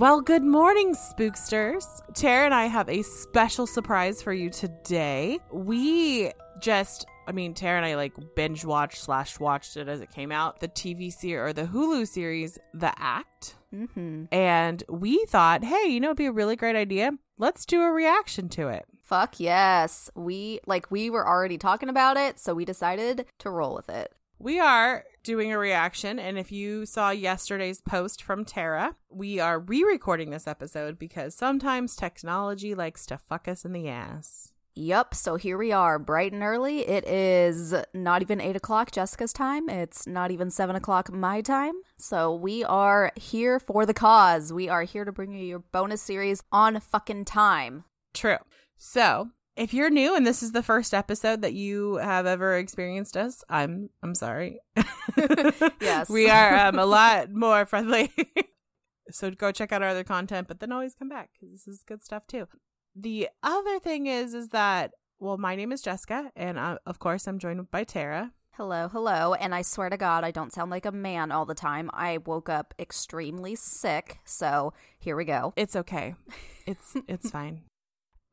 [0.00, 1.84] Well, good morning, spooksters.
[2.14, 5.38] Tara and I have a special surprise for you today.
[5.52, 10.10] We just, I mean, Tara and I like binge watched slash watched it as it
[10.10, 13.56] came out, the TV series or the Hulu series, The Act.
[13.74, 14.24] Mm-hmm.
[14.32, 17.12] And we thought, hey, you know, it'd be a really great idea.
[17.36, 18.86] Let's do a reaction to it.
[19.02, 20.08] Fuck yes.
[20.14, 24.14] We like we were already talking about it, so we decided to roll with it.
[24.42, 29.60] We are doing a reaction, and if you saw yesterday's post from Tara, we are
[29.60, 34.54] re recording this episode because sometimes technology likes to fuck us in the ass.
[34.74, 35.14] Yep.
[35.14, 36.88] so here we are, bright and early.
[36.88, 39.68] It is not even 8 o'clock Jessica's time.
[39.68, 41.74] It's not even 7 o'clock my time.
[41.98, 44.54] So we are here for the cause.
[44.54, 47.84] We are here to bring you your bonus series on fucking time.
[48.14, 48.38] True.
[48.78, 53.16] So, if you're new and this is the first episode that you have ever experienced
[53.16, 54.60] us, I'm I'm sorry.
[55.80, 56.08] Yes.
[56.08, 58.12] we are um, a lot more friendly.
[59.10, 61.82] so go check out our other content, but then always come back because this is
[61.82, 62.46] good stuff too.
[62.94, 67.26] The other thing is, is that well, my name is Jessica, and uh, of course
[67.26, 68.32] I'm joined by Tara.
[68.54, 69.34] Hello, hello.
[69.34, 71.90] And I swear to God, I don't sound like a man all the time.
[71.92, 74.18] I woke up extremely sick.
[74.24, 75.52] So here we go.
[75.56, 76.14] It's okay.
[76.66, 77.62] It's it's fine.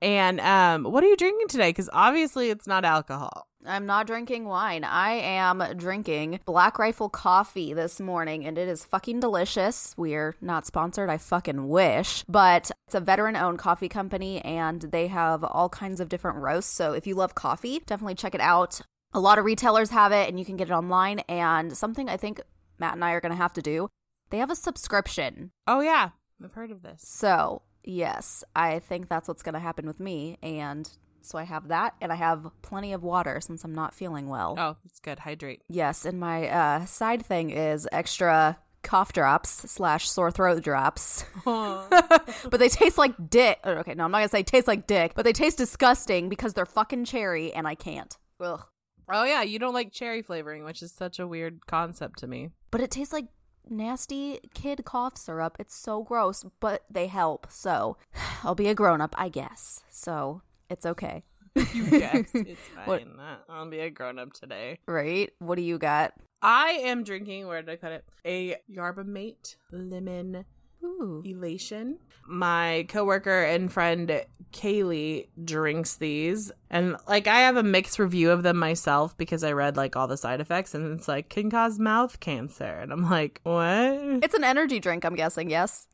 [0.01, 1.69] And um, what are you drinking today?
[1.69, 3.47] Because obviously it's not alcohol.
[3.65, 4.83] I'm not drinking wine.
[4.83, 9.93] I am drinking Black Rifle coffee this morning, and it is fucking delicious.
[9.97, 12.23] We're not sponsored, I fucking wish.
[12.29, 16.71] But it's a veteran owned coffee company, and they have all kinds of different roasts.
[16.71, 18.79] So if you love coffee, definitely check it out.
[19.13, 21.19] A lot of retailers have it, and you can get it online.
[21.27, 22.39] And something I think
[22.79, 23.89] Matt and I are going to have to do
[24.29, 25.51] they have a subscription.
[25.65, 26.09] Oh yeah,
[26.43, 27.01] I've heard of this.
[27.03, 30.37] So, yes, I think that's what's going to happen with me.
[30.43, 30.89] And
[31.21, 34.55] so I have that, and I have plenty of water since I'm not feeling well.
[34.57, 35.19] Oh, it's good.
[35.19, 35.61] Hydrate.
[35.67, 41.25] Yes, and my uh, side thing is extra cough drops slash sore throat drops.
[41.45, 43.59] but they taste like dick.
[43.65, 46.53] oh, Okay, no, I'm not gonna say taste like dick, but they taste disgusting because
[46.53, 48.15] they're fucking cherry, and I can't.
[48.39, 48.63] Ugh.
[49.09, 52.49] Oh yeah, you don't like cherry flavoring, which is such a weird concept to me.
[52.71, 53.25] But it tastes like
[53.69, 55.57] nasty kid cough syrup.
[55.59, 57.47] It's so gross, but they help.
[57.49, 57.97] So
[58.43, 59.83] I'll be a grown up, I guess.
[59.89, 61.23] So it's okay,
[61.73, 63.19] You guess it's What- fine.
[63.49, 64.79] I'll be a grown up today.
[64.87, 65.31] right?
[65.39, 66.13] What do you got?
[66.41, 67.47] I am drinking.
[67.47, 68.05] Where did I put it?
[68.25, 70.45] A Yerba Mate lemon
[70.83, 71.21] Ooh.
[71.25, 71.97] elation.
[72.29, 78.43] My coworker and friend Kaylee drinks these, and like I have a mixed review of
[78.43, 81.79] them myself because I read like all the side effects, and it's like can cause
[81.79, 84.23] mouth cancer, and I'm like, what?
[84.23, 85.49] It's an energy drink, I'm guessing.
[85.49, 85.87] Yes.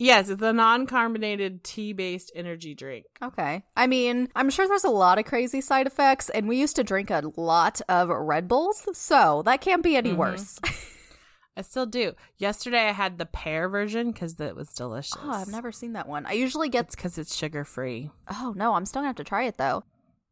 [0.00, 3.06] Yes, it's a non-carbonated tea-based energy drink.
[3.20, 3.64] Okay.
[3.76, 6.84] I mean, I'm sure there's a lot of crazy side effects, and we used to
[6.84, 10.16] drink a lot of Red Bulls, so that can't be any Mhm.
[10.16, 10.60] worse.
[11.58, 12.12] I still do.
[12.38, 15.16] Yesterday I had the pear version because it was delicious.
[15.20, 16.24] oh, I've never seen that one.
[16.24, 16.86] I usually get.
[16.86, 18.10] It's because it's sugar free.
[18.30, 19.82] Oh, no, I'm still gonna have to try it though.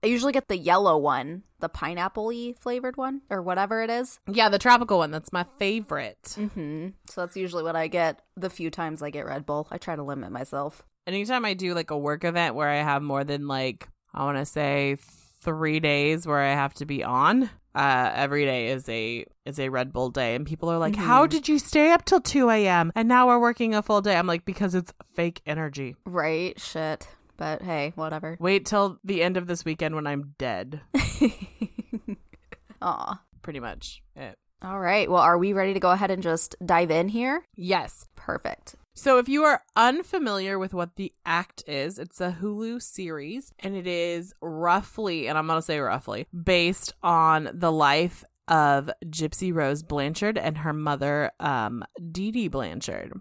[0.04, 4.20] I usually get the yellow one, the pineapple y flavored one, or whatever it is.
[4.31, 5.10] Yeah, the tropical one.
[5.10, 6.36] That's my favorite.
[6.36, 9.66] hmm So that's usually what I get the few times I get Red Bull.
[9.70, 10.84] I try to limit myself.
[11.09, 14.38] Anytime I do like a work event where I have more than like I want
[14.38, 14.97] to say
[15.41, 19.69] three days where I have to be on, uh, every day is a is a
[19.69, 21.31] Red Bull day, and people are like, "How Mhm.
[21.31, 22.91] did you stay up till two a.m.
[22.97, 26.59] and now we're working a full day?" I'm like, "Because it's fake energy." Right?
[26.60, 27.06] Shit.
[27.36, 28.36] But hey, whatever.
[28.41, 30.81] Wait till the end of this weekend when I'm dead.
[32.82, 33.20] Aw.
[33.42, 34.38] Pretty much it.
[34.62, 35.10] All right.
[35.10, 37.42] Well, are we ready to go ahead and just dive in here?
[37.54, 38.06] Yes.
[38.16, 38.74] Perfect.
[38.98, 43.77] So, if you are unfamiliar with what The Act is, it's a Hulu series and
[43.77, 49.53] it is roughly, and I'm going to say roughly, based on the life of Gypsy
[49.54, 53.13] Rose Blanchard and her mother, um, Dee Dee Blanchard.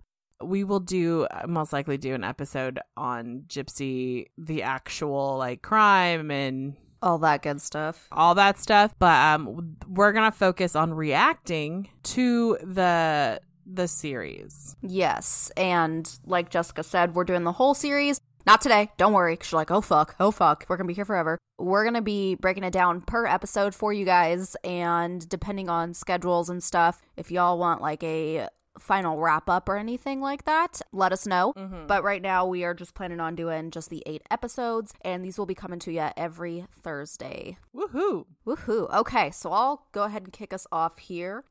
[0.41, 6.77] We will do, most likely, do an episode on Gypsy, the actual like crime and
[7.01, 8.07] All that good stuff.
[8.13, 15.51] all that stuff but um we're gonna focus on reacting to the the series Yes.
[15.57, 18.21] And like Jessica said, we're doing the whole series.
[18.45, 18.91] Not today.
[18.97, 19.35] Don't worry.
[19.37, 20.65] Cause you're like, oh fuck, oh fuck.
[20.69, 21.39] We're gonna be here forever.
[21.57, 26.49] We're gonna be breaking it down per episode for you guys, and depending on schedules
[26.49, 28.47] and stuff, if y'all want like a
[28.77, 31.53] final wrap up or anything like that, let us know.
[31.57, 31.87] Mhm.
[31.87, 35.39] But right now, we are just planning on doing just the eight episodes, and these
[35.39, 37.57] will be coming to you every Thursday.
[37.73, 38.25] Woohoo!
[38.45, 38.93] Woohoo.
[38.93, 41.45] Okay, so I'll go ahead and kick us off here.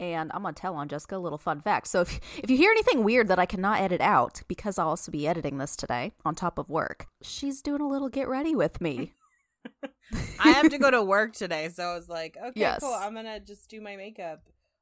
[0.00, 1.86] And I'm to tell on Jessica a little fun fact.
[1.86, 5.12] So, if, if you hear anything weird that I cannot edit out, because I'll also
[5.12, 8.80] be editing this today on top of work, she's doing a little get ready with
[8.80, 9.12] me.
[10.40, 12.80] I have to go to work today, so I was like, okay, Yes.
[12.80, 12.92] cool.
[12.92, 14.40] I'm gonna just do my makeup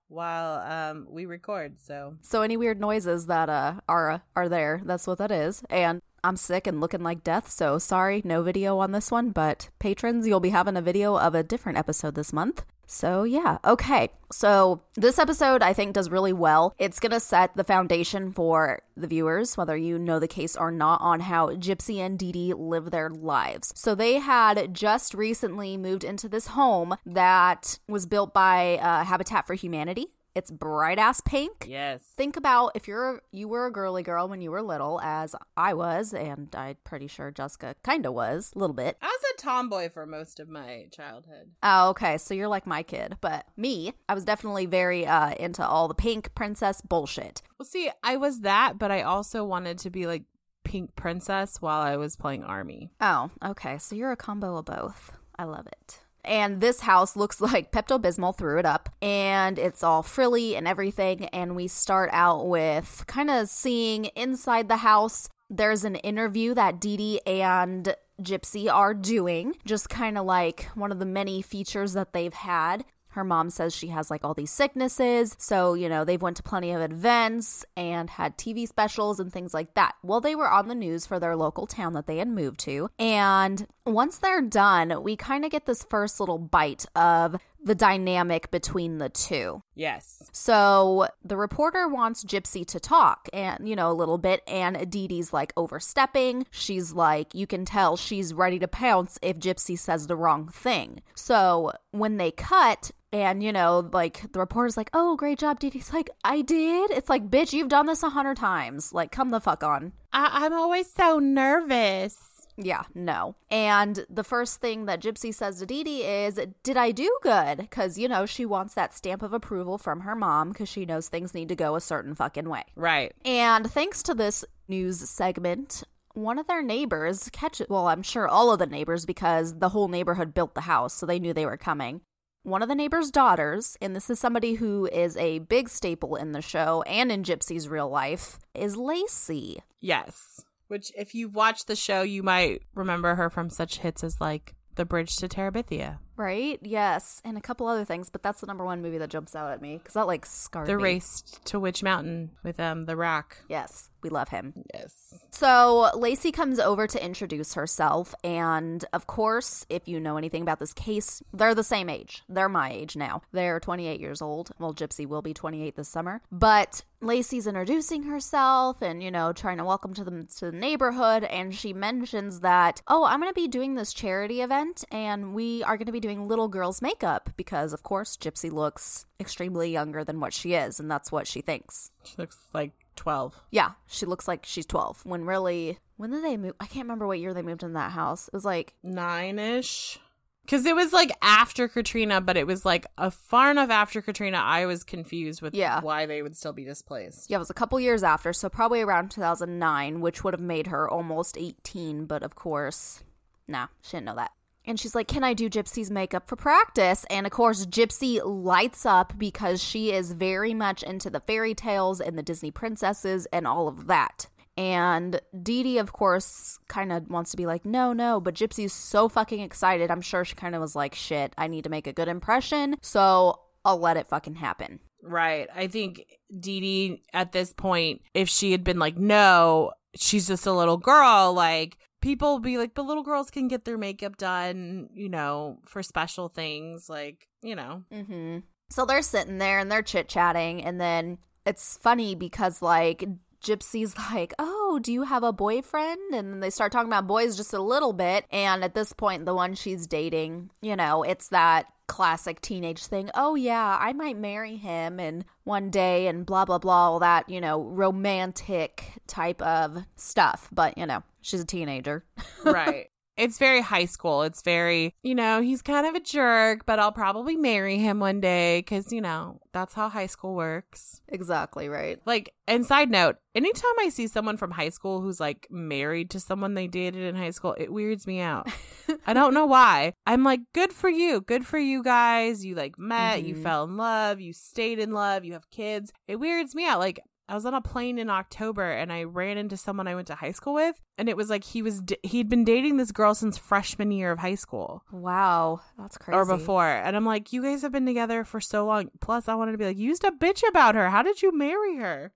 [0.08, 1.80] while um we record.
[1.80, 5.62] So So any weird noises that uh are are there, that's what that is.
[5.68, 9.68] And I'm sick and looking like death, so sorry, no video on this one, but
[9.78, 12.64] patrons, you'll be having a video of a different episode this month.
[12.92, 14.10] So yeah, okay.
[14.32, 16.74] So this episode I think does really well.
[16.76, 20.72] It's going to set the foundation for the viewers, whether you know the case or
[20.72, 23.72] not, on how Gypsy and Dee Dee live their lives.
[23.76, 29.46] So they had just recently moved into this home that was built by uh, Habitat
[29.46, 30.08] for Humanity.
[30.34, 31.66] It's bright ass pink.
[31.68, 35.34] Yes, think about if you're you were a girly girl when you were little as
[35.56, 38.96] i was and i'm pretty sure jessica kind of was a little bit.
[39.02, 41.50] I was a tomboy for most of my childhood.
[41.62, 45.66] oh okay so you're like my kid but me i was definitely very uh into
[45.66, 47.42] all the pink princess bullshit.
[47.58, 50.22] Well, see, I was that, but I also wanted to be like
[50.64, 52.90] Pink Princess while I was playing Army.
[53.00, 55.12] oh okay so you're a combo of both.
[55.38, 59.82] I love it and this house looks like Pepto Bismol threw it up, and it's
[59.82, 61.26] all frilly and everything.
[61.26, 65.28] And we start out with kind of seeing inside the house.
[65.48, 70.92] There's an interview that Dee Dee and Gypsy are doing, just kind of like one
[70.92, 72.84] of the many features that they've had.
[73.10, 76.42] Her mom says she has like all these sicknesses, so you know they've went to
[76.42, 79.94] plenty of events and had TV specials and things like that.
[80.02, 82.88] Well, they were on the news for their local town that they had moved to,
[82.98, 88.50] and once they're done, we kind of get this first little bite of the dynamic
[88.50, 89.62] between the two.
[89.74, 90.30] Yes.
[90.32, 94.42] So the reporter wants Gypsy to talk and, you know, a little bit.
[94.46, 96.46] And Dee Dee's like overstepping.
[96.50, 101.02] She's like, you can tell she's ready to pounce if Gypsy says the wrong thing.
[101.14, 105.70] So when they cut, and you know, like the reporter's like, "Oh, great job, Dee
[105.70, 108.92] Dee's like, "I did." It's like, "Bitch, you've done this a hundred times.
[108.92, 112.16] Like, come the fuck on." I- I'm always so nervous.
[112.56, 113.36] Yeah, no.
[113.50, 117.56] And the first thing that Gypsy says to Dee Dee is, Did I do good?
[117.58, 121.08] Because, you know, she wants that stamp of approval from her mom because she knows
[121.08, 122.64] things need to go a certain fucking way.
[122.76, 123.14] Right.
[123.24, 128.52] And thanks to this news segment, one of their neighbors catch well, I'm sure all
[128.52, 131.56] of the neighbors because the whole neighborhood built the house, so they knew they were
[131.56, 132.02] coming.
[132.42, 136.32] One of the neighbor's daughters, and this is somebody who is a big staple in
[136.32, 139.58] the show and in Gypsy's real life, is Lacey.
[139.78, 140.42] Yes.
[140.68, 144.54] Which, if you've watched the show, you might remember her from such hits as like
[144.76, 146.58] The Bridge to Terabithia, Right?
[146.62, 147.22] Yes.
[147.24, 149.62] And a couple other things, but that's the number one movie that jumps out at
[149.62, 150.82] me because that like scarred The me.
[150.82, 153.38] Race to Witch Mountain with um The Rock.
[153.48, 153.88] Yes.
[154.02, 154.54] We love him.
[154.72, 155.14] Yes.
[155.30, 158.14] So Lacey comes over to introduce herself.
[158.24, 162.22] And of course, if you know anything about this case, they're the same age.
[162.28, 163.22] They're my age now.
[163.32, 164.52] They're 28 years old.
[164.58, 166.22] Well, Gypsy will be 28 this summer.
[166.32, 171.24] But Lacey's introducing herself and, you know, trying to welcome to them to the neighborhood.
[171.24, 175.62] And she mentions that, oh, I'm going to be doing this charity event and we
[175.64, 180.04] are going to be doing little girls' makeup because, of course, Gypsy looks extremely younger
[180.04, 180.80] than what she is.
[180.80, 181.90] And that's what she thinks.
[182.04, 183.40] She looks like 12.
[183.50, 186.54] Yeah, she looks like she's 12 when really when did they move?
[186.60, 188.28] I can't remember what year they moved in that house.
[188.28, 189.98] It was like Nine ish.
[190.44, 194.38] Because it was like after Katrina, but it was like a far enough after Katrina,
[194.38, 195.80] I was confused with Yeah.
[195.80, 197.30] why they would still be displaced.
[197.30, 200.66] yeah, it was a couple years after, so probably around 2009, which would have made
[200.68, 203.04] her almost 18, but of course,
[203.46, 204.32] nah, she didn't know that.
[204.70, 207.04] And she's like, Can I do Gypsy's makeup for practice?
[207.10, 212.00] And of course, Gypsy lights up because she is very much into the fairy tales
[212.00, 214.28] and the Disney princesses and all of that.
[214.56, 218.72] And Dee Dee, of course, kind of wants to be like, no, no, but Gypsy's
[218.72, 219.90] so fucking excited.
[219.90, 222.76] I'm sure she kind of was like, shit, I need to make a good impression.
[222.80, 224.78] So I'll let it fucking happen.
[225.02, 225.48] Right.
[225.52, 226.04] I think
[226.38, 230.76] Dee Dee at this point, if she had been like, no, she's just a little
[230.76, 235.58] girl, like people be like, but little girls can get their makeup done, you know,
[235.64, 237.84] for special things, like, you know.
[237.92, 238.38] Mm-hmm.
[238.70, 243.04] So they're sitting there and they're chit chatting, and then it's funny because like
[243.42, 247.36] Gypsy's like, "Oh, do you have a boyfriend?" And then they start talking about boys
[247.36, 251.28] just a little bit, and at this point, the one she's dating, you know, it's
[251.28, 253.10] that classic teenage thing.
[253.14, 257.28] Oh yeah, I might marry him and one day and blah blah blah all that,
[257.28, 262.04] you know, romantic type of stuff, but you know, she's a teenager.
[262.44, 262.86] right.
[263.16, 264.22] It's very high school.
[264.22, 268.18] It's very, you know, he's kind of a jerk, but I'll probably marry him one
[268.18, 271.02] day because, you know, that's how high school works.
[271.06, 271.98] Exactly right.
[272.06, 276.20] Like, and side note, anytime I see someone from high school who's like married to
[276.20, 278.48] someone they dated in high school, it weirds me out.
[279.06, 279.92] I don't know why.
[280.06, 281.20] I'm like, good for you.
[281.20, 282.42] Good for you guys.
[282.42, 283.42] You like met, you Mhm.
[283.42, 285.92] fell in love, you stayed in love, you have kids.
[286.08, 286.78] It weirds me out.
[286.78, 287.00] Like,
[287.30, 290.16] I was on a plane in October and I ran into someone I went to
[290.16, 293.14] high school with, and it was like he was d- he'd been dating this girl
[293.14, 296.16] since freshman year of high school Wow, that's crazy.
[296.18, 298.90] or before, and I'm like, you guys have been together for so long.
[299.00, 300.90] Plus, I wanted to be like, you used to bitch about her.
[300.90, 302.12] How did you marry her?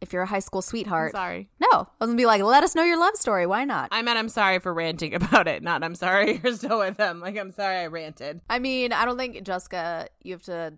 [0.00, 1.48] If you're a high school I'm sweetheart, sorry.
[1.60, 3.46] no, I was gonna be like, let us know your love story.
[3.46, 3.88] Why not?
[3.92, 5.62] I meant I'm sorry for ranting about it.
[5.62, 7.20] Not I'm sorry you're still with them.
[7.20, 8.40] Like I'm sorry I ranted.
[8.50, 10.74] I mean, I don't think Jessica, you have to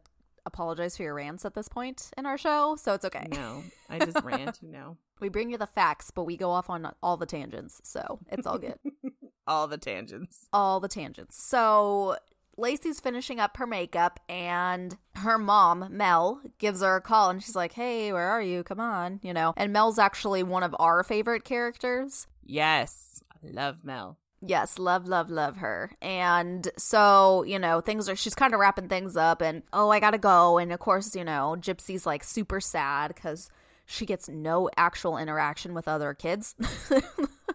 [0.47, 3.26] apologize for your rants at this point in our show, so it's okay.
[3.31, 4.62] No, I just rant.
[4.62, 8.21] Know, We bring you the facts, but we go off on all the tangents, so
[8.31, 8.79] it's all good.
[9.47, 10.49] all the tangents.
[10.53, 11.37] all the tangents.
[11.43, 12.17] So
[12.57, 17.57] Lacey's finishing up her makeup, and her mom, Mel, gives her a call, and she's
[17.57, 18.62] like, "Hey, where are you?
[18.62, 22.26] Come on, you know." And Mel's actually one of our favorite characters.
[22.43, 24.19] Yes, I love Mel.
[24.40, 25.90] Yes, love, love, love her.
[26.02, 30.00] And so, you know, things are, she's kind of wrapping things up, and oh, I
[30.00, 30.59] gotta go.
[30.59, 33.49] And of course, you know, Gypsy's like super sad because
[33.87, 36.55] she gets no actual interaction with other kids.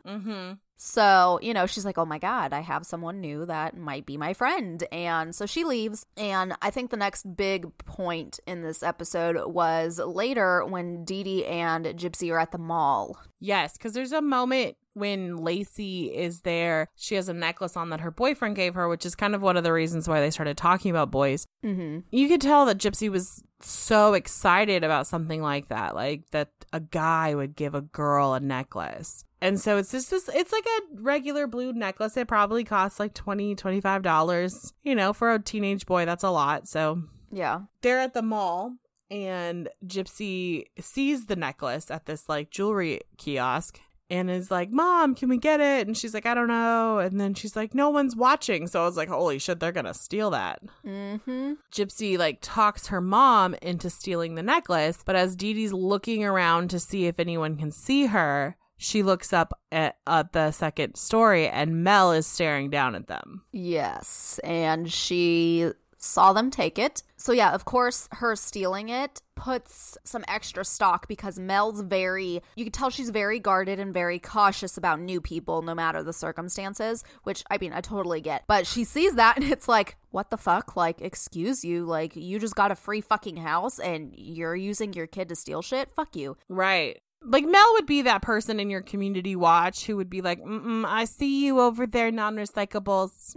[0.06, 0.54] Mm-hmm.
[0.78, 4.18] So, you know, she's like, oh my God, I have someone new that might be
[4.18, 4.84] my friend.
[4.92, 6.06] And so she leaves.
[6.18, 11.46] And I think the next big point in this episode was later when Dee Dee
[11.46, 13.20] and Gypsy are at the mall.
[13.40, 16.88] Yes, because there's a moment when Lacey is there.
[16.96, 19.58] She has a necklace on that her boyfriend gave her, which is kind of one
[19.58, 21.46] of the reasons why they started talking about boys.
[21.64, 22.00] Mm-hmm.
[22.12, 26.80] You could tell that Gypsy was so excited about something like that, like that a
[26.80, 29.24] guy would give a girl a necklace.
[29.42, 32.16] And so it's just this, it's like a regular blue necklace.
[32.18, 34.74] It probably costs like $20, $25.
[34.84, 36.68] You know, for a teenage boy, that's a lot.
[36.68, 37.62] So Yeah.
[37.82, 38.74] they're at the mall
[39.10, 43.80] and Gypsy sees the necklace at this like jewelry kiosk
[44.12, 45.88] and is like, Mom, can we get it?
[45.88, 47.00] And she's like, I don't know.
[47.00, 48.68] And then she's like, No one's watching.
[48.68, 50.62] So I was like, Holy shit, they're gonna steal that.
[50.86, 51.54] Mm-hmm.
[51.72, 56.70] Gypsy like talks her mom into stealing the necklace, but as Dee Dee's looking around
[56.72, 61.48] to see if anyone can see her, she looks up at, at the second story
[61.48, 63.44] and Mel is staring down at them.
[63.52, 64.40] Yes.
[64.44, 67.04] And she saw them take it.
[67.22, 72.66] So, yeah, of course, her stealing it puts some extra stock because Mel's very, you
[72.66, 77.04] can tell she's very guarded and very cautious about new people, no matter the circumstances,
[77.22, 78.44] which I mean, I totally get.
[78.48, 80.76] But she sees that and it's like, what the fuck?
[80.76, 81.86] Like, excuse you.
[81.86, 85.62] Like, you just got a free fucking house and you're using your kid to steal
[85.62, 85.94] shit?
[85.94, 86.38] Fuck you.
[86.50, 87.00] Right.
[87.24, 90.86] Like Mel would be that person in your community watch who would be like, Mm-mm,
[90.86, 93.36] I see you over there, non recyclables.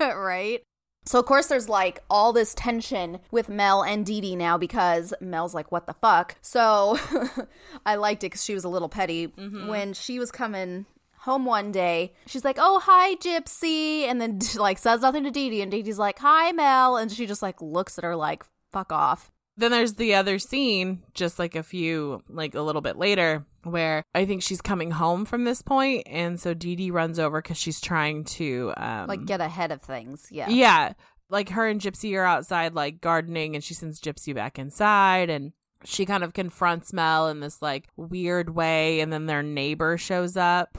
[0.00, 0.62] right?
[1.06, 5.14] So of course there's like all this tension with Mel and Dee Dee now because
[5.20, 6.36] Mel's like, what the fuck?
[6.42, 6.98] So
[7.86, 9.28] I liked it because she was a little petty.
[9.28, 9.68] Mm-hmm.
[9.68, 10.86] When she was coming
[11.20, 14.02] home one day, she's like, oh, hi, Gypsy.
[14.02, 15.62] And then like says nothing to Dee Dee.
[15.62, 16.96] And Dee Dee's like, hi, Mel.
[16.96, 19.30] And she just like looks at her like, fuck off.
[19.56, 24.02] Then there's the other scene, just like a few, like a little bit later, where
[24.14, 27.56] I think she's coming home from this point, and so Dee Dee runs over because
[27.58, 30.28] she's trying to, um, Like get ahead of things.
[30.30, 30.48] Yeah.
[30.48, 30.92] yeah,
[31.28, 35.52] like her and Gypsy are outside like gardening, and she sends Gypsy back inside, and
[35.84, 40.36] she kind of confronts Mel in this like weird way, and then their neighbor shows
[40.36, 40.78] up.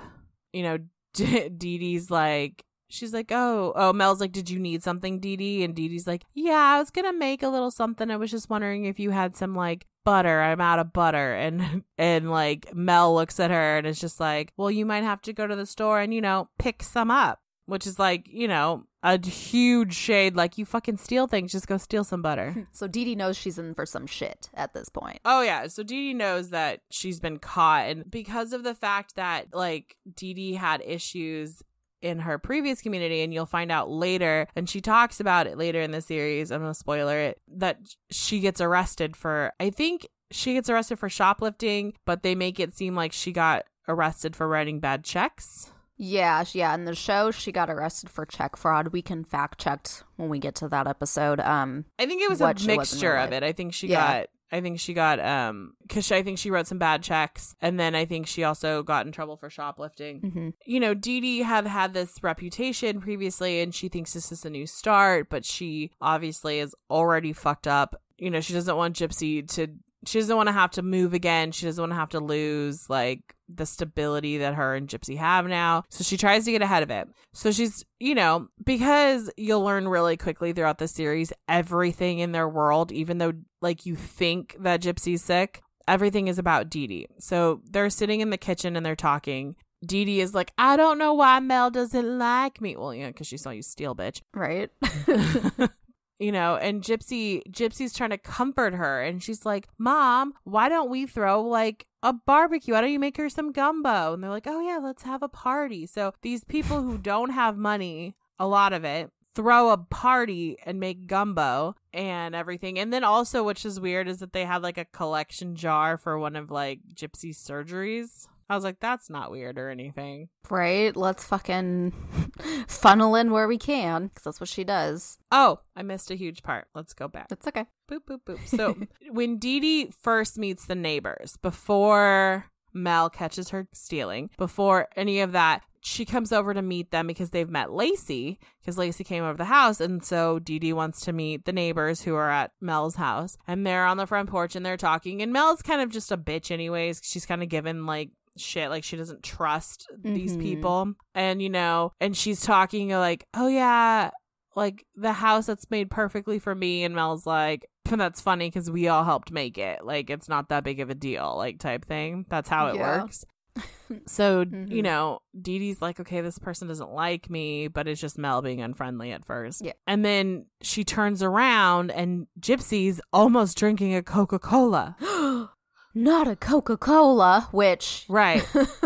[0.54, 0.78] You know,
[1.14, 2.64] Dee Dee's like.
[2.90, 5.66] She's like, oh, oh, Mel's like, did you need something, Dee Dee?
[5.66, 8.10] And Dee Dee's like, yeah, I was gonna make a little something.
[8.10, 10.42] I was just wondering if you had some like butter.
[10.42, 11.34] I'm out of butter.
[11.34, 15.22] And and like Mel looks at her and is just like, well, you might have
[15.24, 18.48] to go to the store and you know pick some up, which is like, you
[18.48, 20.38] know, a huge shade.
[20.38, 22.68] Like you fucking steal things, just go steal some butter.
[22.78, 25.20] So Dee Dee knows she's in for some shit at this point.
[25.26, 29.16] Oh yeah, so Dee Dee knows that she's been caught, and because of the fact
[29.16, 31.64] that like Dee Dee had issues
[32.02, 35.82] in her previous community, and you'll find out later, and she talks about it later
[35.82, 36.52] in the series.
[36.52, 37.80] I'm gonna spoiler it that
[38.12, 39.52] she gets arrested for.
[39.60, 43.64] I think she gets arrested for shoplifting, but they make it seem like she got
[43.88, 45.72] arrested for writing bad checks.
[46.00, 46.76] Yeah, yeah.
[46.76, 48.90] In the show, she got arrested for check fraud.
[48.90, 49.88] We can fact check
[50.18, 51.40] when we get to that episode.
[51.40, 53.38] Um, I think it was a she was mixture of life.
[53.38, 53.44] it.
[53.44, 54.20] I think she Yeah.
[54.20, 57.80] got I think she got um cuz I think she wrote some bad checks and
[57.80, 60.22] then I think she also got in trouble for shoplifting.
[60.22, 60.54] mhm.
[60.66, 64.50] You know, Dee Dee had had this reputation previously and she thinks this is a
[64.50, 68.02] new start, but she obviously is already fucked up.
[68.18, 69.68] You know, she doesn't want Gypsy to
[70.06, 71.52] she doesn't want to have to move again.
[71.52, 75.48] She doesn't want to have to lose like the stability that her and Gypsy have
[75.48, 75.84] now.
[75.90, 77.08] So she tries to get ahead of it.
[77.34, 82.48] So she's, you know, because you'll learn really quickly throughout the series everything in their
[82.48, 87.08] world, even though like you think that Gypsy's sick, everything is about Dee Dee.
[87.20, 89.56] So they're sitting in the kitchen and they're talking.
[89.86, 92.76] Dee Dee is like, I don't know why Mel doesn't like me.
[92.76, 94.22] Well, yeah, because she saw you steal, bitch.
[94.34, 94.70] Right.
[96.20, 100.90] you know, and Gypsy Gypsy's trying to comfort her and she's like, "Mom, why don't
[100.90, 102.74] we throw like a barbecue?
[102.74, 105.30] Why don't you make her some gumbo?" And they're like, "Oh yeah, let's have a
[105.30, 110.58] party." So these people who don't have money, a lot of it, throw a party
[110.66, 112.80] and make gumbo and everything.
[112.80, 116.18] And then also, which is weird, is that they had like a collection jar for
[116.18, 118.28] one of like Gypsy's surgeries.
[118.50, 120.30] I was like, that's not weird or anything.
[120.50, 120.96] Right?
[120.96, 121.94] Let's fucking
[122.68, 125.18] funnel in where we can because that's what she does.
[125.32, 126.68] Oh, I missed a huge part.
[126.74, 127.28] Let's go back.
[127.32, 127.66] It's okay.
[127.92, 128.48] Boop, boop, boop.
[128.48, 128.78] So
[129.12, 135.34] when Dee Dee first meets the neighbors, before Mel catches her stealing, before any of
[135.34, 139.38] that, she comes over to meet them because they've met Lacey because Lacey came over
[139.38, 139.80] the house.
[139.80, 143.38] And so Dee Dee wants to meet the neighbors who are at Mel's house.
[143.48, 145.22] And they're on the front porch and they're talking.
[145.22, 147.02] And Mel's kind of just a bitch, anyways.
[147.04, 148.10] She's kind of given like
[148.40, 150.42] shit like she doesn't trust these Mhm.
[150.42, 154.12] people and you know and she's talking like oh yeah
[154.56, 158.88] like the house that's made perfectly for me and mel's like that's funny because we
[158.88, 162.26] all helped make it like it's not that big of a deal like type thing
[162.30, 162.82] that's how it Yeah.
[162.98, 163.24] works
[164.06, 164.84] so you Mhm.
[164.84, 168.62] know Dee Dee's like okay this person doesn't like me but it's just mel being
[168.62, 169.72] unfriendly at first Yeah.
[169.88, 174.96] and then she turns around and gypsy's almost drinking a coca-cola
[175.98, 178.06] Not a Coca Cola, which.
[178.08, 178.42] right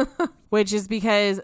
[0.49, 1.41] which is because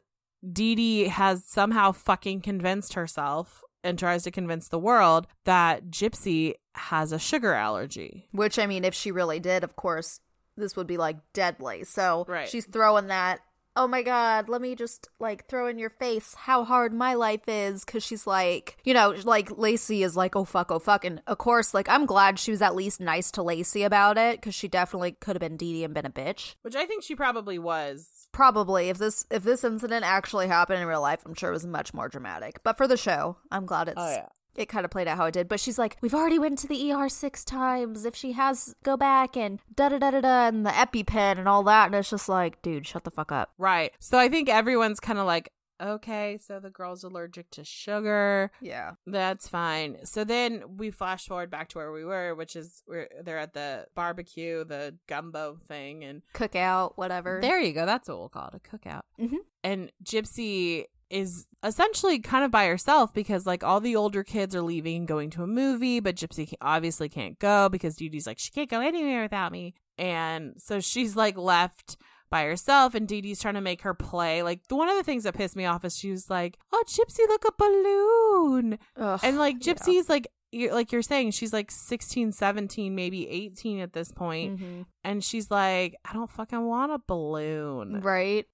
[0.50, 6.54] Dee Dee has somehow fucking convinced herself and tries to convince the world that Gypsy
[6.76, 8.30] has a sugar allergy.
[8.32, 10.22] Which, I mean, if she really did, of course,
[10.56, 11.84] this would be like deadly.
[11.84, 12.48] So Right.
[12.48, 13.40] she's throwing that.
[13.78, 17.48] Oh my God, let me just like throw in your face how hard my life
[17.48, 17.86] is.
[17.86, 21.06] Cause she's like, you know, like Lacey is like, oh fuck, oh fuck.
[21.06, 24.42] And of course, like, I'm glad she was at least nice to Lacey about it.
[24.42, 26.56] Cause she definitely could have been Dee Dee and been a bitch.
[26.64, 28.28] Which I think she probably was.
[28.32, 31.68] Probably if this if this incident actually happened in real life, I'm sure it was
[31.68, 32.64] much more dramatic.
[32.64, 34.28] But for the show, I'm glad it's Oh, yeah.
[34.58, 35.48] It kind of played out how it did.
[35.48, 38.06] But she's like, we've already went to the ER six times.
[38.06, 41.48] If she has, go back and da da da da da and the EpiPen and
[41.48, 41.86] all that.
[41.86, 43.52] And it's just like, dude, shut the fuck up.
[43.58, 43.94] Right.
[44.00, 48.50] So I think everyone's kind of like, okay, so the girl's allergic to sugar.
[48.62, 48.94] Yeah.
[49.06, 49.98] That's fine.
[50.06, 53.54] So then we flash forward back to where we were, which is where they're at
[53.54, 57.38] the barbecue, the gumbo thing, and Cookout, whatever.
[57.44, 57.86] There you go.
[57.86, 59.04] That's what we'll call it a cookout.
[59.20, 59.38] Mhm.
[59.64, 64.62] And Gypsy is essentially kind of by herself because like all the older kids are
[64.62, 68.40] leaving and going to a movie, but Gypsy obviously can't go because Dee Dee's like,
[68.40, 69.74] she can't go anywhere without me.
[69.98, 71.98] And so she's like left
[72.30, 74.44] by herself and Dee Dee's trying to make her play.
[74.44, 77.20] Like one of the things that pissed me off is she was like, Oh, Gypsy,
[77.28, 78.78] look a balloon.
[78.98, 79.74] Ugh, And like yeah.
[79.74, 84.60] Gypsy's like you're, like you're saying, she's like 16, 17, maybe 18 at this point.
[84.60, 84.86] Mhm.
[85.04, 88.02] And she's like, I don't fucking want a balloon.
[88.02, 88.46] Right.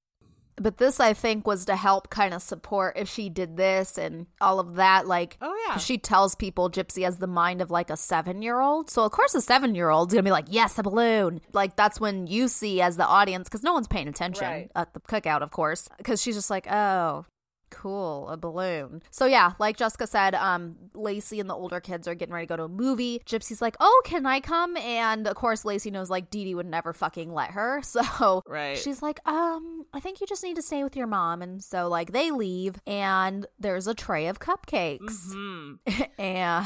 [0.56, 4.28] But this, I think, was to help kind of support if she did this and
[4.40, 5.08] all of that.
[5.08, 5.78] Like, Oh yeah.
[5.78, 8.90] she tells people Gypsy has the mind of like a seven year old.
[8.90, 11.42] So, of course, a seven year old's gonna be like, yes, a balloon.
[11.54, 14.72] Like, that's when you see as the audience, because no one's paying attention Right.
[14.76, 17.26] at the cookout, of course, because she's just like, oh.
[17.74, 19.02] Cool, a balloon.
[19.12, 22.50] So yeah, like Jessica said, um, Lacey and the older kids are getting ready to
[22.50, 23.22] go to a movie.
[23.26, 26.68] Gypsy's like, "Oh, can I come?" And of course, Lacey knows like Dee Dee would
[26.68, 27.82] never fucking let her.
[27.94, 28.78] So Right.
[28.78, 31.42] She's like, um, I think you just need to stay with your mom.
[31.42, 35.34] And so, like, they leave, and there's a tray of cupcakes.
[35.34, 35.80] Mhm.
[36.18, 36.66] and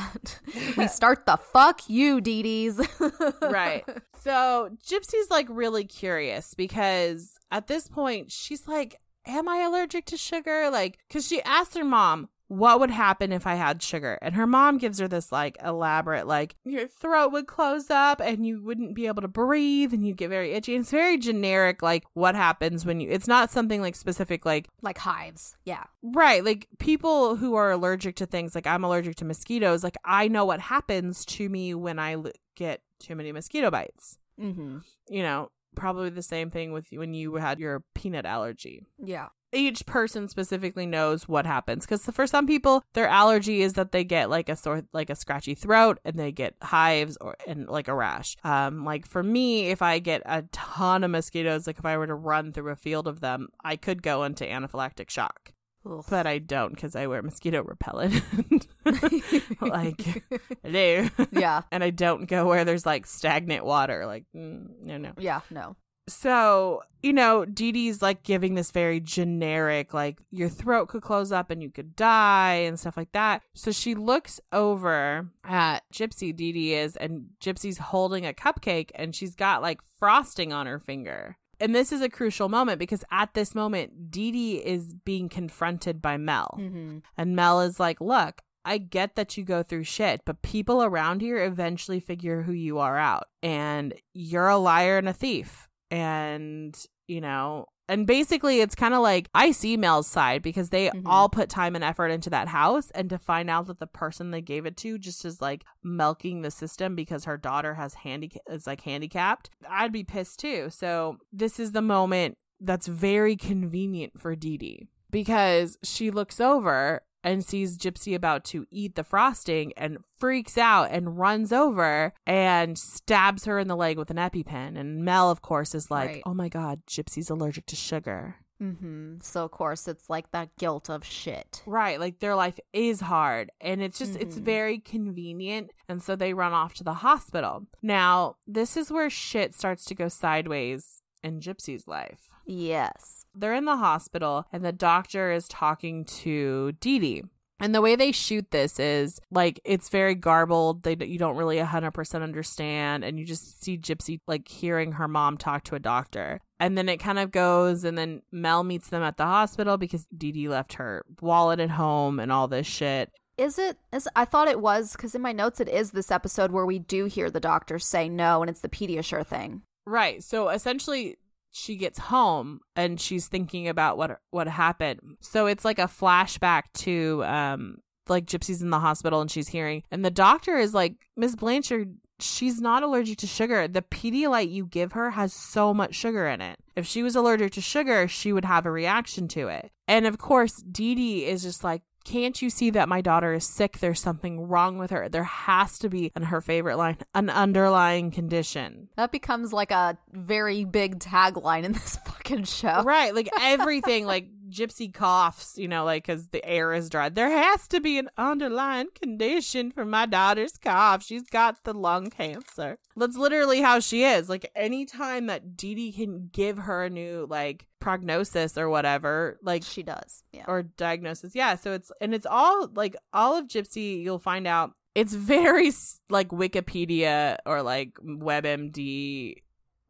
[0.78, 2.80] we start the fuck you, Dee Dee's.
[3.42, 3.84] right.
[4.22, 10.18] So Gypsy's like really curious because at this point she's like, Am I allergic to
[10.18, 10.70] sugar?
[10.72, 14.18] Like, because she asked her mom, What would happen if I had sugar?
[14.22, 18.46] And her mom gives her this like elaborate, like, your throat would close up and
[18.48, 20.74] you wouldn't be able to breathe and you'd get very itchy.
[20.74, 24.70] And it's very generic, like, what happens when you, it's not something like specific, like,
[24.82, 25.58] like hives.
[25.66, 25.84] Yeah.
[26.02, 26.44] Right.
[26.44, 30.46] Like people who are allergic to things, like I'm allergic to mosquitoes, like I know
[30.46, 34.20] what happens to me when I l- get too many mosquito bites.
[34.40, 34.78] Mm-hmm.
[35.10, 38.86] You know, probably the same thing with when you had your peanut allergy.
[38.98, 39.28] Yeah.
[39.54, 44.04] Each person specifically knows what happens because for some people, their allergy is that they
[44.04, 47.88] get like a sore, like a scratchy throat, and they get hives or and like
[47.88, 48.36] a rash.
[48.44, 52.08] Um, like for me, if I get a ton of mosquitoes, like if I were
[52.08, 55.54] to run through a field of them, I could go into anaphylactic shock
[55.90, 56.04] Ugh.
[56.10, 58.22] but I don't because I wear mosquito repellent.
[59.62, 59.98] like,
[60.64, 61.10] do.
[61.32, 61.62] Yeah.
[61.72, 64.06] and I don't go where there's like stagnant water.
[64.06, 65.14] Like, mm, no, no.
[65.18, 65.76] Yeah, no.
[66.10, 71.34] So, you know, Dee Dee's like giving this very generic, like, your throat could close
[71.34, 73.42] up and you could die and stuff like that.
[73.56, 79.14] So she looks over at Gypsy, Dee Dee is, and Gypsy's holding a cupcake and
[79.14, 81.36] she's got like frosting on her finger.
[81.60, 86.02] And this is a crucial moment because at this moment, Dee Dee is being confronted
[86.02, 86.56] by Mel.
[86.60, 87.00] Mm-hmm.
[87.18, 91.22] And Mel is like, look, I get that you go through shit, but people around
[91.22, 93.24] here eventually figure who you are out.
[93.42, 95.68] And you're a liar and a thief.
[95.90, 96.78] And,
[97.08, 101.04] you know, and basically it's kind of like I see Mel's side because they Mhm.
[101.06, 102.92] all put time and effort into that house.
[102.92, 106.42] And to find out that the person they gave it to just is like milking
[106.42, 110.70] the system because her daughter has handica- is like handicapped, I'd be pissed too.
[110.70, 117.04] So this is the moment that's very convenient for Dee Dee because she looks over
[117.24, 122.78] and sees Gypsy about to eat the frosting and freaks out and runs over and
[122.78, 124.78] stabs her in the leg with an EpiPen.
[124.80, 126.24] And Mel, of course, is like, Right.
[126.26, 128.36] oh my God, Gypsy's allergic to sugar.
[128.62, 129.18] Mm-hmm.
[129.22, 131.62] So of course it's like that guilt of shit.
[131.68, 132.00] Right.
[132.00, 134.42] Like their life is hard and it's just, it's Mhm.
[134.44, 135.70] very convenient.
[135.88, 137.68] And so they run off to the hospital.
[137.84, 142.30] Now, this is where shit starts to go sideways in Gypsy's life.
[142.48, 143.26] Yes.
[143.36, 147.24] they're in the hospital and the doctor is talking to Dee Dee.
[147.60, 150.84] And the way they shoot this is like it's very garbled.
[150.84, 155.38] They you don't really 100% understand and you just see Gypsy like hearing her mom
[155.38, 156.40] talk to a doctor.
[156.60, 160.06] And then it kind of goes and then Mel meets them at the hospital because
[160.16, 163.12] Dee Dee left her wallet at home and all this shit.
[163.38, 163.78] Is it?
[163.94, 166.80] Is, I thought it was because in my notes it is this episode where we
[166.80, 169.62] do hear the doctor say no, and it's the Pediasure thing.
[169.86, 170.24] Right.
[170.24, 171.18] So essentially
[171.52, 175.18] she gets home and she's thinking about what what happened.
[175.22, 177.78] So it's like a flashback to um
[178.10, 181.98] like Gypsy's in the hospital and she's hearing and the doctor is like Miss Blanchard
[182.20, 183.68] she's not allergic to sugar.
[183.68, 186.60] The Pedialyte you give her has so much sugar in it.
[186.76, 189.72] If she was allergic to sugar, she would have a reaction to it.
[189.88, 193.46] And of course, Dee Dee is just like can't you see that my daughter is
[193.46, 193.80] sick?
[193.80, 195.10] There's something wrong with her.
[195.10, 198.88] There has to be, and her favorite line, an underlying condition.
[198.96, 202.84] That becomes like a very big tagline in this fucking show.
[202.84, 207.10] right like everything like gypsy coughs you know like because the air is dry.
[207.10, 211.04] There has to be an underlying condition for my daughter's cough.
[211.04, 212.78] She's got the lung cancer.
[212.96, 214.30] That's literally how she is.
[214.30, 219.64] Like anytime that Dee Dee can give her a new like prognosis or whatever like
[219.64, 220.24] She does.
[220.34, 220.46] Yeah.
[220.48, 221.36] or diagnosis.
[221.36, 225.72] Yeah so it's and it's all like all of gypsy you'll find out it's very
[226.10, 229.36] like wikipedia or like webmd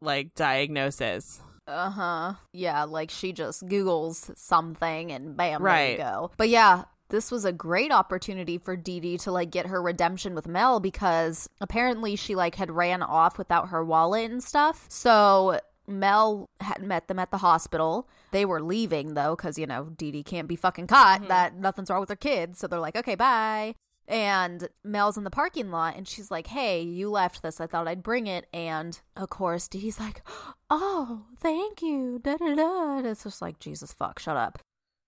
[0.00, 2.32] like diagnosis Uh huh.
[2.52, 6.30] Yeah, like she just Googles something and bam, there you go.
[6.38, 10.34] But yeah, this was a great opportunity for Dee Dee to like get her redemption
[10.34, 14.86] with Mel because apparently she like had ran off without her wallet and stuff.
[14.88, 18.08] So Mel had met them at the hospital.
[18.30, 21.90] They were leaving though, because you know Dee Dee can't be fucking caught that nothing's
[21.90, 22.58] wrong with her kids.
[22.58, 23.74] So they're like, okay, bye.
[24.08, 27.60] And Mel's in the parking lot and she's like, Hey, you left this.
[27.60, 28.46] I thought I'd bring it.
[28.52, 30.22] And of course, he's like,
[30.70, 32.18] Oh, thank you.
[32.18, 32.98] Da da da.
[32.98, 34.58] And It's just like, Jesus fuck, shut up.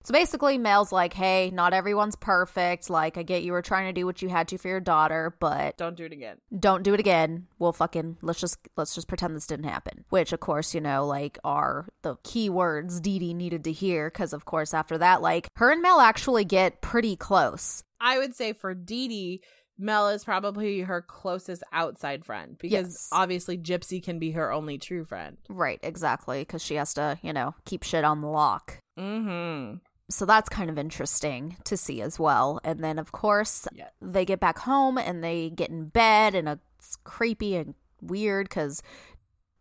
[0.03, 2.89] So basically, Mel's like, Hey, not everyone's perfect.
[2.89, 5.35] Like, I get you were trying to do what you had to for your daughter,
[5.39, 7.47] but don't do it again don't do it again.
[7.59, 10.05] We'll fucking let's just let's just pretend this didn't happen.
[10.09, 14.09] Which of course, you know, like are the key words Dee Dee needed to hear
[14.09, 17.83] because of course after that, like her and Mel actually get pretty close.
[17.99, 19.43] I would say for Dee Dee,
[19.77, 23.09] Mel is probably her closest outside friend because Yes.
[23.11, 25.37] obviously Gypsy can be her only true friend.
[25.49, 28.77] Right, exactly, because she has to, you know, keep shit on the lock.
[28.99, 29.77] Mm-hmm.
[30.11, 32.59] So that's kind of interesting to see as well.
[32.63, 33.89] And then, of course, Yeah.
[34.01, 38.83] they get back home and they get in bed, and it's creepy and weird because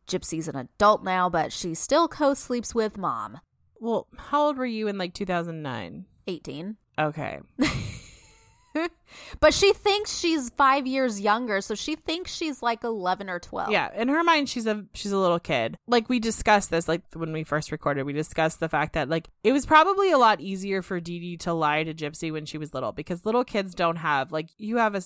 [0.07, 3.41] Gypsy's an adult now, but she still co sleeps with mom,
[3.79, 6.05] Well, how old were you in like 2009?
[6.27, 6.77] 18.
[6.99, 7.39] Okay.
[9.40, 13.70] but she thinks she's five years younger, so she thinks she's like 11 or 12.
[13.70, 15.76] Yeah, in her mind she's a she's a little kid.
[15.87, 19.28] Like we discussed this like when we first recorded, we discussed the fact that like
[19.42, 22.59] it was probably a lot easier for Dee Dee to lie to Gypsy when she
[22.59, 25.02] was little because little kids don't have like you have a,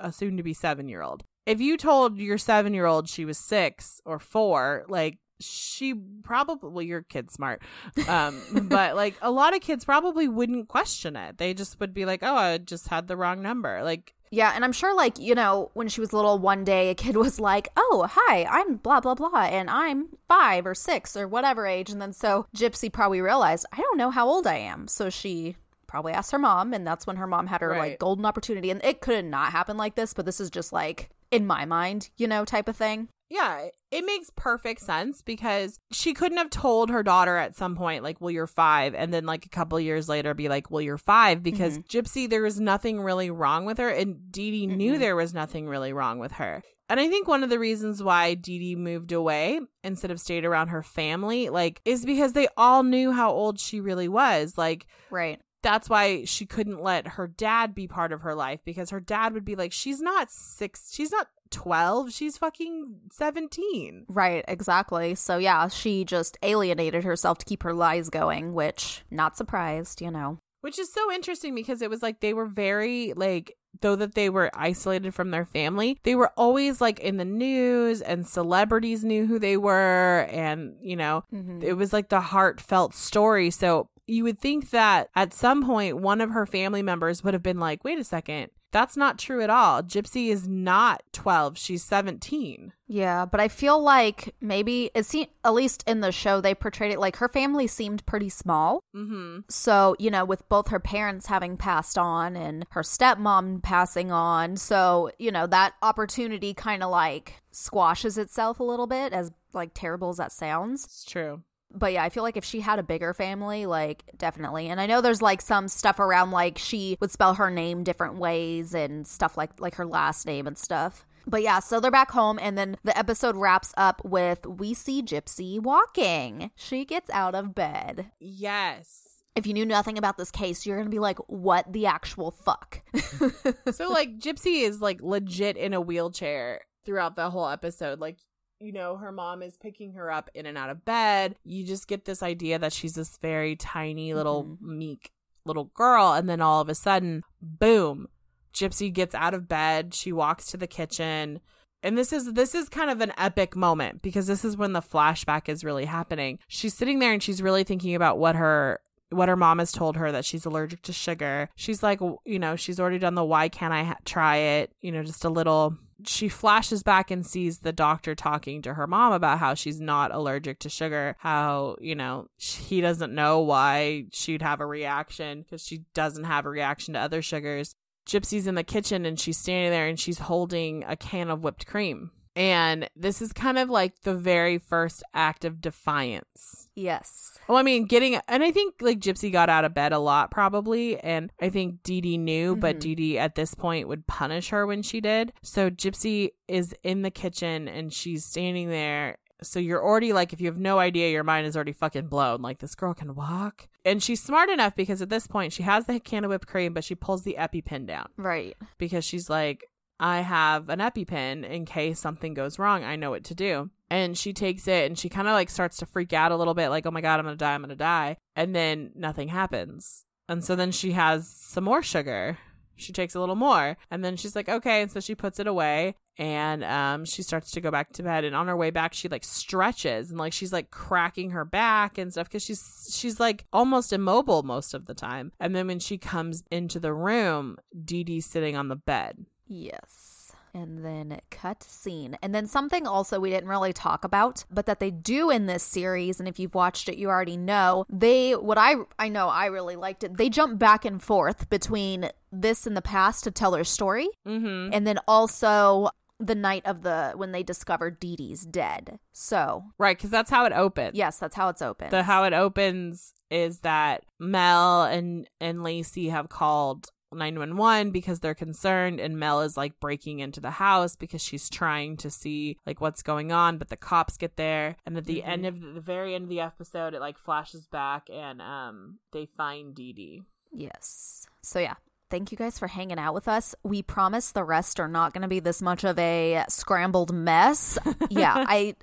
[0.00, 1.24] a soon to be 7-year-old.
[1.44, 7.02] If you told your 7-year-old she was 6 or 4, like she probably well your
[7.02, 7.60] kid's smart
[8.08, 12.04] um but like a lot of kids probably wouldn't question it they just would be
[12.04, 15.34] like oh i just had the wrong number like Yeah, and I'm sure, like, you
[15.34, 19.00] know, when she was little, one day a kid was like, oh, hi, I'm blah,
[19.00, 21.90] blah, blah, and I'm five or six or whatever age.
[21.90, 24.88] And then so Gypsy probably realized, I don't know how old I am.
[24.88, 27.90] So she probably asked her mom, and that's when her mom had her Right.
[27.90, 28.70] like golden opportunity.
[28.70, 32.10] And it could not happen like this, but this is just like in my mind,
[32.16, 33.08] you know, type of thing.
[33.30, 38.02] Yeah, it makes perfect sense because she couldn't have told her daughter at some point,
[38.02, 40.98] like, well, you're five, and then like a couple years later be like, well, you're
[40.98, 44.98] five, because Gypsy, there was nothing really wrong with her, and Dee Dee knew Mhm.
[44.98, 46.62] there was nothing really wrong with her.
[46.90, 50.44] And I think one of the reasons why Dee Dee moved away instead of stayed
[50.44, 54.58] around her family, like, is because they all knew how old she really was.
[54.58, 55.40] Like, Right.
[55.62, 59.32] That's why she couldn't let her dad be part of her life because her dad
[59.34, 64.06] would be like, she's not six, she's not 12, she's fucking 17.
[64.08, 65.14] Right, exactly.
[65.14, 70.10] So yeah, she just alienated herself to keep her lies going, which not surprised, you
[70.10, 70.38] know.
[70.62, 74.30] Which is so interesting because it was like they were very, like, though that they
[74.30, 79.26] were isolated from their family, they were always like in the news and celebrities knew
[79.26, 80.26] who they were.
[80.30, 81.62] And, you know, Mm-hmm.
[81.62, 83.50] it was like the heartfelt story.
[83.50, 87.42] So you would think that at some point one of her family members would have
[87.42, 89.82] been like, wait a second, that's not true at all.
[89.82, 92.72] Gypsy is not 12, she's 17.
[92.88, 96.92] Yeah, but I feel like maybe it seemed at least in the show they portrayed
[96.92, 98.80] it like her family seemed pretty small.
[98.96, 99.40] Mm-hmm.
[99.48, 104.56] So, you know, with both her parents having passed on and her stepmom passing on,
[104.56, 109.72] so, you know, that opportunity kind of like squashes itself a little bit as like
[109.74, 110.84] terrible as that sounds.
[110.84, 111.42] It's true.
[111.74, 114.68] But yeah, I feel like if she had a bigger family, like definitely.
[114.68, 118.16] And I know there's like some stuff around like she would spell her name different
[118.16, 121.06] ways and stuff like like her last name and stuff.
[121.26, 125.02] But yeah, so they're back home and then the episode wraps up with we see
[125.02, 126.50] Gypsy walking.
[126.56, 128.10] She gets out of bed.
[128.18, 129.08] Yes.
[129.34, 132.30] If you knew nothing about this case, you're going to be like, "What the actual
[132.30, 132.82] fuck?"
[133.72, 137.98] so like Gypsy is like legit in a wheelchair throughout the whole episode.
[137.98, 138.18] Like
[138.62, 141.34] you know, her mom is picking her up in and out of bed.
[141.44, 144.60] You just get this idea that she's this very tiny little Mhm.
[144.60, 145.10] meek
[145.44, 148.06] little girl and then all of a sudden, boom,
[148.54, 151.40] Gypsy gets out of bed, she walks to the kitchen.
[151.82, 154.80] And this is this is kind of an epic moment because this is when the
[154.80, 156.38] flashback is really happening.
[156.46, 158.78] She's sitting there and she's really thinking about what her
[159.10, 161.48] what her mom has told her that she's allergic to sugar.
[161.56, 164.72] She's like, you know, she's already done the why can't I ha- try it?
[164.80, 165.76] You know, just a little.
[166.06, 170.12] She flashes back and sees the doctor talking to her mom about how she's not
[170.14, 175.62] allergic to sugar, how, you know, he doesn't know why she'd have a reaction because
[175.62, 177.74] she doesn't have a reaction to other sugars.
[178.06, 181.66] Gypsy's in the kitchen and she's standing there and she's holding a can of whipped
[181.66, 182.10] cream.
[182.34, 186.68] And this is kind of like the very first act of defiance.
[186.74, 187.38] yes.
[187.48, 190.30] Well, I mean, getting, and I think like Gypsy got out of bed a lot
[190.30, 190.98] probably.
[191.00, 192.80] And I think Dee Dee knew, but Mhm.
[192.80, 195.32] Dee Dee at this point would punish her when she did.
[195.42, 199.18] So Gypsy is in the kitchen and she's standing there.
[199.42, 202.40] So you're already like, if you have no idea, your mind is already fucking blown.
[202.42, 203.66] Like, this girl can walk.
[203.84, 206.72] And she's smart enough because at this point she has the can of whipped cream,
[206.72, 208.56] but she pulls the EpiPen down Right.
[208.78, 209.64] because she's like,
[210.02, 212.82] I have an EpiPen in case something goes wrong.
[212.82, 213.70] I know what to do.
[213.88, 216.54] And she takes it and she kind of like starts to freak out a little
[216.54, 218.16] bit, like, oh my God, I'm going to die, I'm going to die.
[218.34, 220.04] And then nothing happens.
[220.28, 222.38] And so then she has some more sugar.
[222.74, 223.76] She takes a little more.
[223.92, 224.82] And then she's like, okay.
[224.82, 228.24] And so she puts it away and um, she starts to go back to bed.
[228.24, 231.96] And on her way back, she like stretches and like she's like cracking her back
[231.96, 235.30] and stuff because she's she's like almost immobile most of the time.
[235.38, 239.26] And then when she comes into the room, Dee Dee's sitting on the bed.
[239.52, 240.32] Yes.
[240.54, 242.18] And then cut scene.
[242.22, 245.62] And then something also we didn't really talk about, but that they do in this
[245.62, 247.86] series, and if you've watched it, you already know.
[247.88, 250.18] They what I I know I really liked it.
[250.18, 254.74] They jump back and forth between this in the past to tell their story, Mm-hmm.
[254.74, 255.88] and then also
[256.20, 258.98] the night of the when they discover Dee Dee's dead.
[259.10, 260.94] So Right, because that's how it opens.
[260.94, 261.88] yes, that's how it's open.
[261.90, 268.34] The how it opens is that Mel and and Lacey have called 911 because they're
[268.34, 272.80] concerned and Mel is like breaking into the house because she's trying to see like
[272.80, 275.28] what's going on but the cops get there and at the Mhm.
[275.28, 278.98] end of the, the very end of the episode it like flashes back and um
[279.12, 280.22] they find Dee Dee.
[280.52, 281.26] Yes.
[281.42, 281.74] So yeah.
[282.12, 283.54] Thank you guys for hanging out with us.
[283.62, 287.78] We promise the rest are not going to be this much of a scrambled mess.
[288.10, 288.76] yeah, I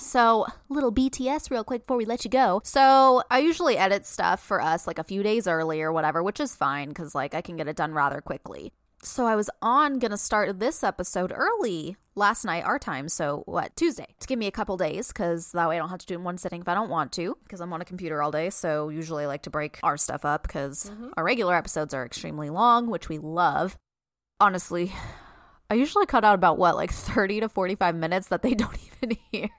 [0.00, 2.60] so little BTS real quick before we let you go.
[2.64, 6.40] So, I usually edit stuff for us like a few days early or whatever, which
[6.40, 8.72] is fine cuz like I can get it done rather quickly.
[9.04, 13.08] So I was on gonna start this episode early last night our time.
[13.08, 15.98] So what Tuesday to give me a couple days because that way I don't have
[15.98, 17.84] to do it in one sitting if I don't want to because I'm on a
[17.84, 18.48] computer all day.
[18.50, 21.08] So usually I like to break our stuff up because mm-hmm.
[21.16, 23.76] our regular episodes are extremely long, which we love.
[24.38, 24.92] Honestly,
[25.68, 29.16] I usually cut out about what like 30 to 45 minutes that they don't even
[29.32, 29.48] hear.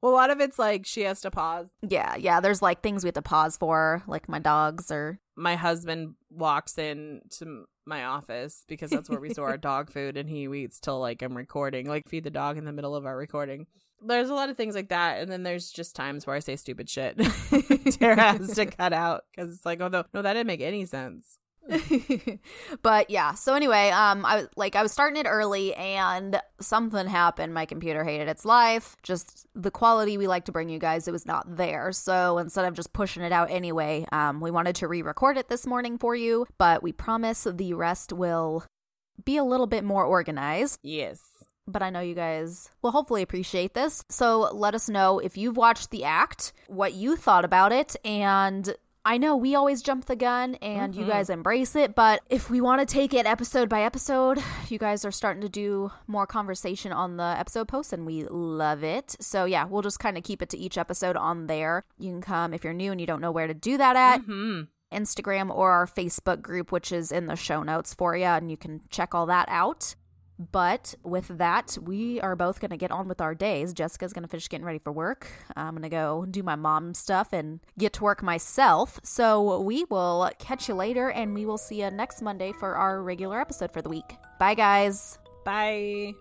[0.00, 1.66] Well, a lot of it's like she has to pause.
[1.80, 2.40] yeah, yeah.
[2.40, 6.78] There's like things we have to pause for, like my dogs are my husband walks
[6.78, 10.80] in to my office because that's where we store our dog food and he eats
[10.80, 13.66] till like I'm recording, like feed the dog in the middle of our recording.
[14.06, 16.56] There's a lot of things like that, and then there's just times where I say
[16.56, 17.16] stupid shit.
[17.98, 20.84] Tara has to cut out because it's like, oh no, no, that didn't make any
[20.84, 21.38] sense.
[22.82, 27.54] but yeah so anyway um i like i was starting it early and something happened
[27.54, 31.12] my computer hated its life just the quality we like to bring you guys it
[31.12, 34.88] was not there so instead of just pushing it out anyway um we wanted to
[34.88, 38.64] re-record it this morning for you but we promise the rest will
[39.24, 41.20] be a little bit more organized Yes.
[41.66, 44.04] but I know you guys will hopefully appreciate this.
[44.10, 48.74] So let us know if you've watched the act, what you thought about it, and
[49.06, 52.62] I know we always jump the gun and you guys embrace it, but if we
[52.62, 56.90] want to take it episode by episode, you guys are starting to do more conversation
[56.90, 59.14] on the episode posts and we love it.
[59.20, 61.84] So yeah, we'll just kind of keep it to each episode on there.
[61.98, 64.22] You can come if you're new and you don't know where to do that at.
[64.22, 64.62] Hmm.
[64.90, 68.56] Instagram or our Facebook group, which is in the show notes for you, and you
[68.56, 69.96] can check all that out.
[70.38, 73.72] But with that, we are both going to get on with our days.
[73.72, 75.28] Jessica's going to finish getting ready for work.
[75.56, 78.98] I'm going to go do my mom stuff and get to work myself.
[79.04, 83.02] So we will catch you later, and we will see you next Monday for our
[83.02, 84.16] regular episode for the week.
[84.38, 85.18] Bye, guys.
[85.44, 86.14] Bye.